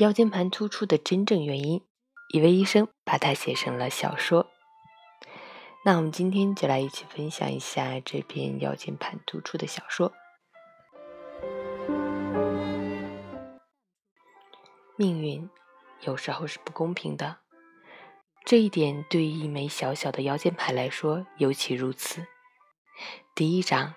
[0.00, 1.84] 腰间盘突出的真正原因，
[2.32, 4.46] 一位医生把它写成了小说。
[5.84, 10.10] 那我们今天就来一起分享一下这篇腰间盘突出的小说。
[14.96, 15.50] 命运
[16.00, 17.40] 有时候是不公平的，
[18.46, 22.26] 这一点对于一枚小小的腰间盘来说尤其如此。
[23.34, 23.92] 第一章：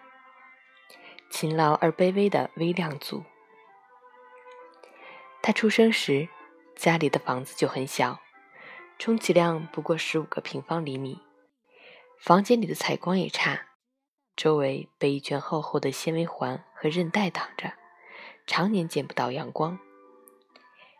[1.31, 3.23] 勤劳而卑微的微量族。
[5.45, 6.29] 他出生时，
[6.73, 8.21] 家里的房子就很小，
[8.97, 11.19] 充其量不过十五个平方厘米。
[12.17, 13.67] 房间里的采光也差，
[14.37, 17.73] 周围被一圈厚厚的纤维环和韧带挡着，
[18.47, 19.77] 常年见不到阳光。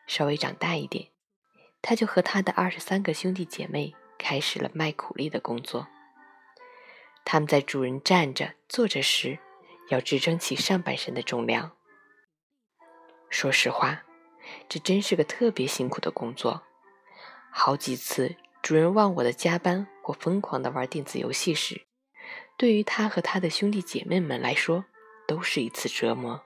[0.07, 1.07] 稍微长大一点，
[1.81, 5.87] 他就和他的二十三个兄弟姐妹开始了卖苦力的工作。
[7.23, 9.39] 他们在主人站着、坐着时，
[9.87, 11.71] 要支撑起上半身的重量。
[13.29, 14.03] 说实话，
[14.67, 16.63] 这真是个特别辛苦的工作。
[17.51, 18.35] 好几次。
[18.63, 21.81] 主人忘我的加班或疯狂地玩电子游戏时，
[22.55, 24.85] 对于他和他的兄弟姐妹们来说，
[25.27, 26.41] 都是一次折磨。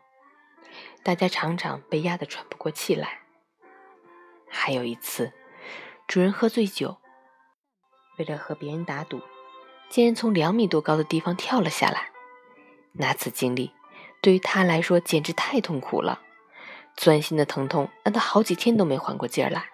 [1.03, 3.19] 大家常常被压得喘不过气来。
[4.49, 5.31] 还有一次，
[6.07, 6.97] 主人喝醉酒，
[8.17, 9.21] 为了和别人打赌，
[9.87, 12.09] 竟然从两米多高的地方跳了下来。
[12.93, 13.73] 那次经历
[14.23, 16.23] 对于他来说简直太痛苦了，
[16.97, 19.69] 钻心的疼痛让他好几天都没缓过劲儿来。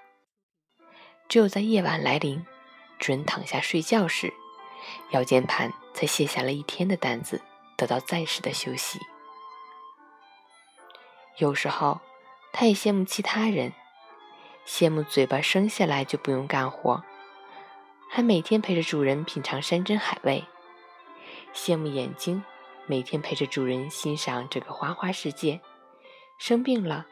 [1.30, 2.46] 只有在夜晚来临，
[3.00, 4.32] 主人躺下睡觉时，
[5.12, 7.42] 腰间盘才卸下了一天的担子，
[7.78, 9.00] 得到暂时的休息。
[11.38, 12.02] 有时候，
[12.52, 13.74] 他也羡慕其他人，
[14.68, 17.02] 羡慕嘴巴生下来就不用干活，
[18.10, 20.44] 还每天陪着主人品尝山珍海味；
[21.56, 22.44] 羡慕眼睛，
[22.86, 25.62] 每天陪着主人欣赏这个花花世界。
[26.38, 27.08] 生病了，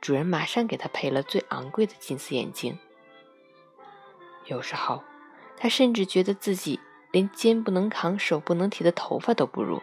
[0.00, 2.78] 主人马上给他配了最昂贵的金丝眼镜。
[4.46, 5.02] 有时候，
[5.56, 9.82] 他甚至觉得自己连肩不能扛、手不能提的头发都不如，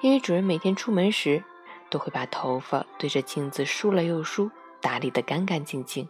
[0.00, 1.42] 因为主人每天出门时
[1.90, 6.08] 都会把头发对着镜子梳了又梳，打理得干干净净，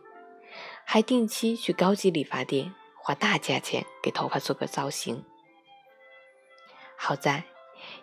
[0.85, 5.25] 还定期去高级理发店花大价钱给头发做个造型。
[6.97, 7.45] 好在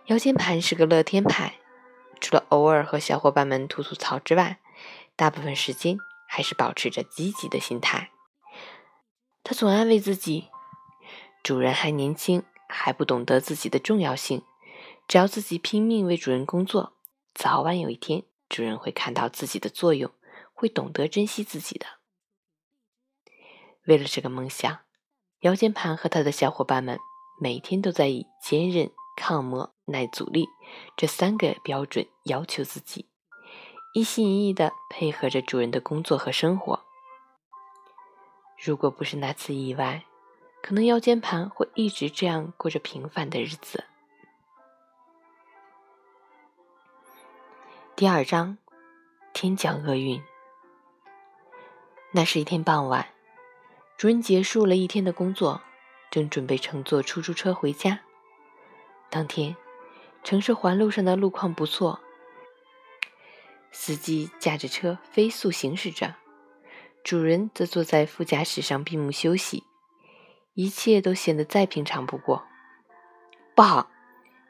[0.05, 1.55] 腰间盘是个乐天派，
[2.19, 4.57] 除了偶尔和小伙伴们吐吐槽之外，
[5.15, 8.11] 大部分时间还是保持着积极的心态。
[9.43, 10.49] 他总安慰自己
[11.43, 14.43] ：“主人还年轻，还不懂得自己的重要性。
[15.07, 16.93] 只要自己拼命为主人工作，
[17.33, 20.11] 早晚有一天，主人会看到自己的作用，
[20.53, 21.85] 会懂得珍惜自己的。”
[23.85, 24.79] 为了这个梦想，
[25.41, 26.97] 腰间盘和他的小伙伴们
[27.39, 30.47] 每天都在以坚韧、抗磨、耐阻力
[30.97, 33.07] 这三个标准要求自己，
[33.95, 36.81] 一心一意地配合着主人的工作和生活。
[38.61, 40.03] 如果不是那次意外，
[40.61, 43.85] 可能腰间盘会一直这样过着平凡的日子。
[47.95, 48.57] 第二章，
[49.31, 50.21] 天降厄运。
[52.11, 53.07] 那是一天傍晚，
[53.95, 55.61] 主人结束了一天的工作，
[56.11, 58.01] 正准备乘坐出租车回家。
[59.09, 59.55] 当天，
[60.21, 62.01] 城市环路上的路况不错，
[63.77, 66.15] 司机驾着车飞速行驶着。
[67.03, 69.65] 主人则坐在副驾驶上闭目休息，
[70.53, 72.45] 一切都显得再平常不过。
[73.53, 73.91] 不好！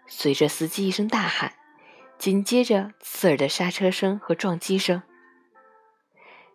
[0.06, 1.53] 随着司机一声大喊，
[2.19, 5.02] 紧接着刺耳的刹车声和撞击声。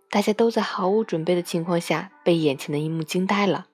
[0.08, 3.66] 大家都在毫无准备的情况下被眼前的一幕惊呆了。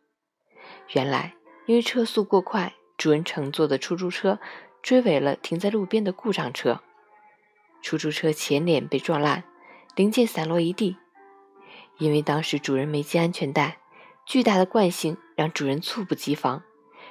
[0.94, 1.34] 原来，
[1.66, 4.40] 因为车速过快，主人乘坐的出租车
[4.82, 6.80] 追尾了停在路边的故障车，
[7.82, 9.44] 出租车前脸被撞烂，
[9.94, 10.96] 零件散落一地。
[11.98, 13.78] 因为当时主人没系安全带，
[14.26, 16.62] 巨大的惯性让主人猝不及防，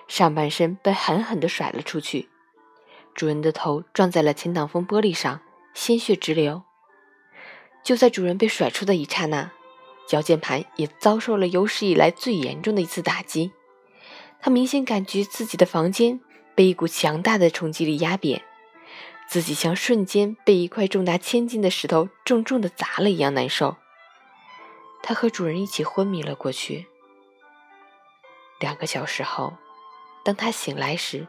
[0.08, 2.30] 上半身被狠狠地甩了出去，
[3.16, 5.42] 主人的头撞在了前挡风玻璃上，
[5.74, 6.64] 鲜血直流。
[7.84, 9.52] 就在主人被甩出的一刹那，
[10.12, 13.52] 腰间盘也遭受了有史以来最严重的一次打击，
[14.40, 16.20] 他明显感觉自己的房间
[16.54, 18.44] 被一股强大的冲击力压扁，
[19.28, 23.76] 自己像瞬间被一块重达千斤的石头重重的砸了一样难受。
[25.04, 26.88] 他和主人一起昏迷了过去。
[28.60, 29.54] 两个小时后，
[30.24, 31.28] 当他醒来时，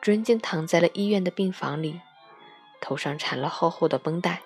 [0.00, 2.00] 主人竟躺在了医院的病房里，
[2.80, 4.42] 头上缠了厚厚的绷带。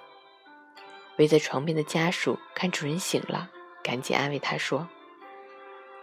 [1.17, 3.51] 围在床边的家属看主人醒了，
[3.83, 4.89] 赶紧安慰他说：“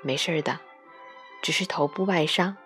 [0.04, 0.60] 没事的，
[1.42, 2.58] 只是头部外伤，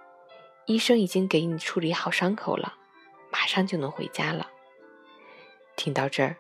[0.66, 2.78] 医生已经给你处理好伤口了，
[3.40, 4.50] 马上就能回家了。”
[5.78, 6.36] 听到这儿，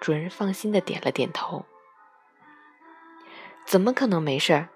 [0.00, 1.66] 主人放心的点了点头。
[3.66, 4.70] 怎么可能没事儿？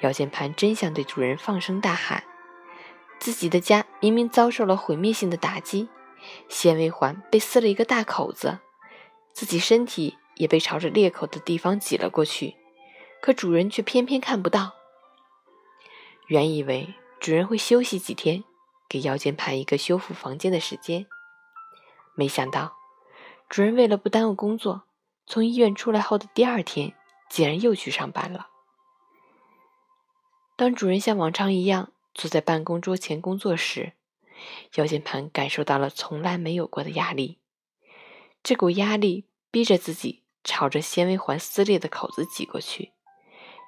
[0.00, 2.24] 腰间盘真想对主人放声大喊：
[3.18, 5.90] 自己的家明明遭受了毁灭性的打击，
[6.48, 8.60] 纤维环被撕了一个大口子，
[9.34, 12.56] 自己身体也被朝着裂口的地方挤了过去，
[13.20, 14.72] 可主人却偏偏看不到。
[16.28, 18.42] 原以为主人会休息几天，
[18.88, 21.06] 给腰间盘一个修复房间的时间，
[22.14, 22.76] 没想到
[23.48, 24.84] 主人为了不耽误工作，
[25.26, 26.94] 从医院出来后的第二天，
[27.28, 28.48] 竟然又去上班了。
[30.56, 33.92] 当主人像往常一样坐在办公桌前工作时，
[34.74, 37.38] 腰间盘感受到了从来没有过的压力。
[38.42, 42.92] 这股压力逼着自己朝着纤维环撕裂的口子挤过去，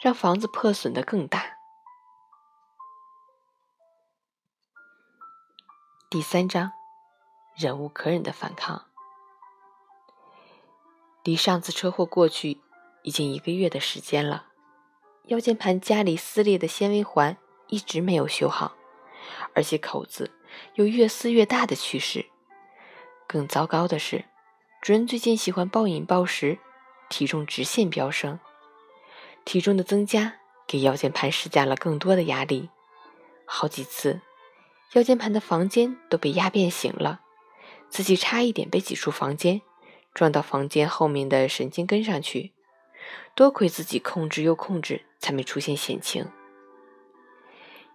[0.02, 1.59] 让房子破损的更大。
[6.12, 6.72] 第三章，
[7.54, 8.86] 忍无可忍的反抗。
[11.22, 12.60] 离上次车祸过去
[13.04, 14.46] 已经一个月的时间了。
[15.26, 17.36] 腰间盘家里撕裂的纤维环
[17.68, 18.74] 一直没有修好，
[19.54, 20.32] 而且口子
[20.74, 22.26] 有越撕越大的趋势。
[23.28, 24.24] 更糟糕的是，
[24.82, 26.58] 主人最近喜欢暴饮暴食，
[27.08, 28.40] 体重直线飙升。
[29.44, 32.68] 体重的增加给腰间盘施加了更多的压力，
[33.46, 34.20] 好几次，
[34.92, 37.20] 腰间盘的房间都被压变形了，
[37.88, 39.62] 自己差一点被挤出房间，
[40.12, 42.52] 撞到房间后面的神经根上去。
[43.36, 46.26] 多亏自己控制又控制，才没出现险情。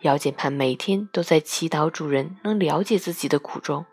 [0.02, 3.86] 腰间盘每天都在祈祷主人能了解自己的苦衷，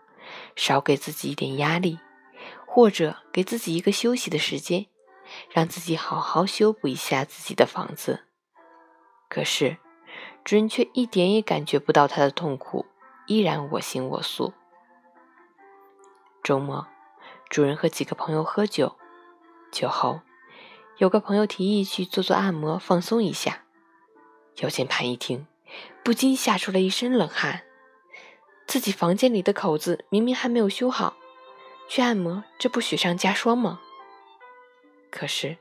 [0.55, 1.99] 少给自己一点压力，
[2.67, 4.87] 或者给自己一个休息的时间，
[5.51, 8.25] 让自己好好修补一下自己的房子。
[9.29, 9.79] 可是，
[10.45, 12.87] 主人却一点也感觉不到他的痛苦，
[13.27, 14.53] 依然我行我素。
[16.43, 16.87] 周末，
[17.49, 18.97] 主人和几个朋友喝酒，
[19.71, 20.21] 酒后。
[20.99, 23.65] 有个朋友提议去做做按摩，放松一下。
[24.59, 25.47] 腰间盘一听，
[26.05, 27.63] 不禁吓出了一身冷汗。
[28.67, 31.17] 自己房间里的口子明明还没有修好，
[31.89, 33.81] 去按摩，这不雪上加霜吗？
[35.11, 35.57] 可是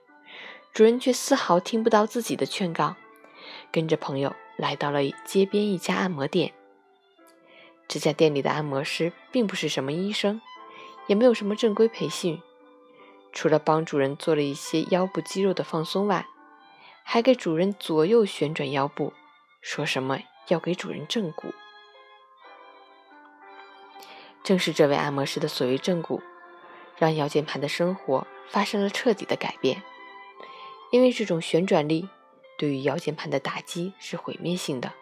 [0.73, 2.95] 主人却丝毫听不到自己的劝告，
[3.71, 6.53] 跟着朋友来到了街边一家按摩店。
[7.91, 10.39] 这家店里的按摩师并不是什么医生，
[11.07, 12.41] 也没有什么正规培训。
[13.33, 16.25] 除了帮主人做了一些腰部肌肉的放松外，
[17.03, 19.11] 还给主人左右旋转腰部，
[19.59, 21.53] 说什么要给主人正骨。
[24.41, 26.21] 正是这位按摩师的所谓正骨，
[26.95, 29.83] 让腰间盘的生活发生了彻底的改变。
[30.91, 32.07] 因为这种旋转力
[32.57, 34.93] 对于腰间盘的打击是毁灭性的，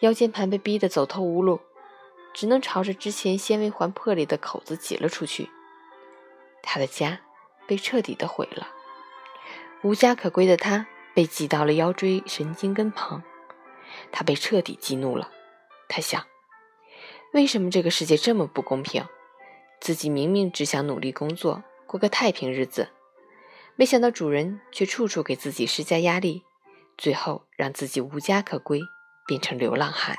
[0.00, 1.60] 腰间盘被逼得走投无路，
[2.34, 5.48] 只能朝着之前纤维环破裂的口子挤了出去。
[6.62, 7.20] 他的家
[7.66, 8.68] 被彻底的毁了，
[9.82, 13.22] 无家可归的他被挤到了腰椎神经根旁，
[14.10, 15.30] 他被彻底激怒了。
[15.88, 16.26] 他想：
[17.32, 19.06] 为什么这个世界这么不公平？
[19.80, 22.88] 自己明明只想努力工作，过个太平日子，
[23.76, 26.42] 没想到主人却处处给自己施加压力，
[26.96, 28.80] 最后让自己无家可归，
[29.26, 30.16] 变成流浪汉。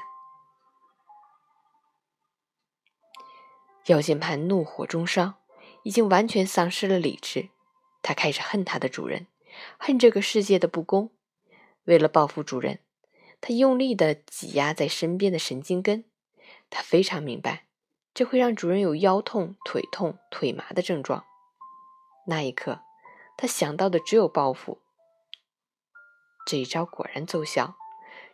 [3.86, 5.36] 腰间盘怒火中烧。
[5.84, 7.50] 已经完全丧失了理智，
[8.01, 9.27] 他开始恨他的主人，
[9.77, 11.12] 恨这个世界的不公。
[11.84, 12.80] 为了报复主人，
[13.39, 16.06] 他用力地挤压在身边的神经根。
[16.72, 17.68] 他非常明白，
[18.15, 21.24] 这会让主人有腰痛、腿痛、腿麻的症状。
[22.25, 22.80] 那一刻，
[23.38, 24.82] 他想到的只有报复。
[26.48, 27.75] 这一招果然奏效，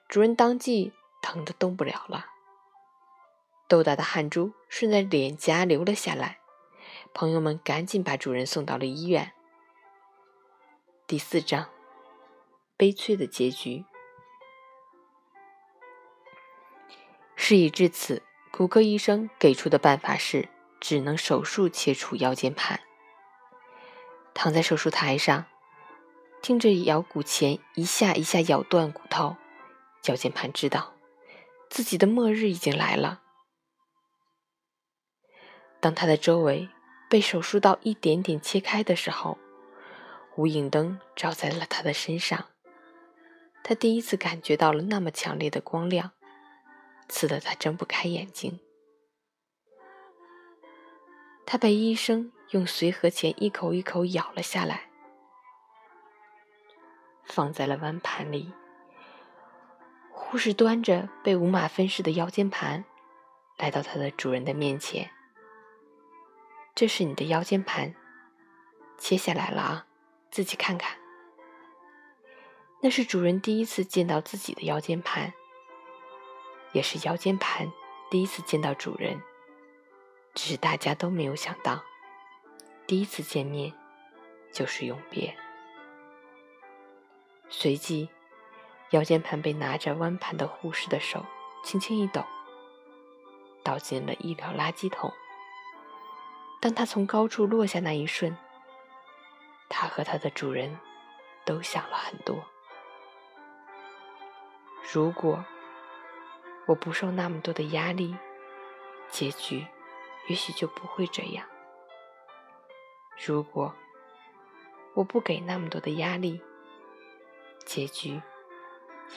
[0.07, 2.27] 主人当即疼得动不了了，
[3.71, 6.39] 豆大的汗珠顺着脸颊流了下来。
[7.13, 9.31] 朋友们赶紧把主人送到了医院。
[11.07, 11.69] 第四章，
[12.75, 13.85] 悲催的结局。
[17.37, 20.49] 事已至此，骨科医生给出的办法是
[20.81, 22.81] 只能手术切除腰间盘。
[24.33, 25.45] 躺在手术台上，
[26.41, 29.37] 听着咬骨钳一下一下咬断骨头，
[30.07, 30.93] 腰间盘知道
[31.69, 33.21] 自己的末日已经来了。
[35.81, 36.69] 当他的周围。
[37.09, 39.37] 被手术刀一点点切开的时候，
[40.37, 42.45] 无影灯照在了他的身上。
[43.65, 46.11] 他第一次感觉到了那么强烈的光亮，
[47.09, 48.61] 刺得他睁不开眼睛。
[51.45, 54.89] 他被医生用随和钳一口一口咬了下来，
[57.25, 58.53] 放在了弯盘里。
[60.13, 62.85] 护士端着被五马分尸的腰间盘，
[63.57, 65.11] 来到他的主人的面前。
[66.73, 67.93] 这是你的腰间盘，
[68.97, 69.85] 切下来了啊，
[70.31, 70.97] 自己看看。
[72.81, 75.33] 那是主人第一次见到自己的腰间盘，
[76.71, 77.71] 也是腰间盘
[78.09, 79.21] 第一次见到主人。
[80.33, 81.83] 只是大家都没有想到，
[82.87, 83.73] 第一次见面
[84.51, 85.37] 就是永别。
[87.49, 88.09] 随即，
[88.91, 91.25] 腰间盘被拿着弯盘的护士的手
[91.65, 92.23] 轻轻一抖，
[93.61, 95.13] 倒进了医疗垃圾桶。
[96.61, 98.37] 当他从高处落下那一瞬，
[99.67, 100.79] 他和他的主人
[101.43, 102.45] 都想了很多。
[104.93, 105.43] 如果
[106.67, 108.15] 我不受那么多的压力，
[109.09, 109.65] 结局
[110.27, 111.47] 也许就不会这样。
[113.25, 113.73] 如果
[114.93, 116.39] 我不给那么多的压力，
[117.65, 118.21] 结局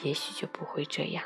[0.01, 1.23] 也许就不会这样。